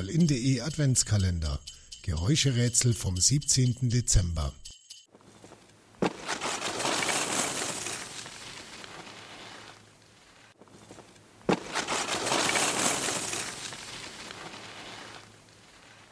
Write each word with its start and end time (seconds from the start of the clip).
allin.de 0.00 0.62
Adventskalender. 0.62 1.60
Geräuscherätsel 2.00 2.94
vom 2.94 3.18
17. 3.18 3.90
Dezember. 3.90 4.54